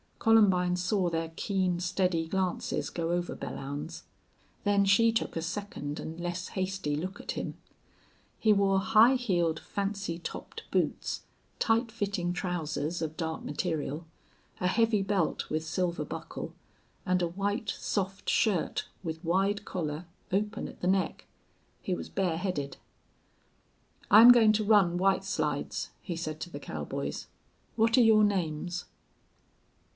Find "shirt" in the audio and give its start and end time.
18.29-18.87